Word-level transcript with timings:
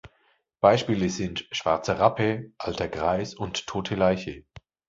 Beispiele 0.61 1.11
sind 1.11 1.47
„schwarzer 1.51 1.99
Rappe“, 1.99 2.51
„alter 2.57 2.87
Greis“ 2.87 3.35
und 3.35 3.67
„tote 3.67 3.93
Leiche“. 3.93 4.45